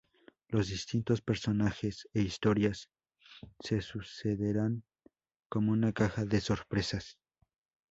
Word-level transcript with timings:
Los 0.47 0.69
distintos 0.69 1.21
personajes 1.21 2.07
e 2.15 2.21
historias 2.23 2.89
se 3.59 3.81
sucederán 3.83 4.83
como 5.47 5.73
una 5.73 5.93
caja 5.93 6.25
de 6.25 6.41
sorpresas. 6.41 7.19